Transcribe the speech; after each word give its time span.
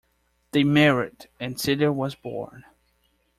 They 0.49 0.63
married, 0.63 1.27
and 1.39 1.59
Celia 1.61 1.91
was 1.91 2.15
born. 2.15 2.65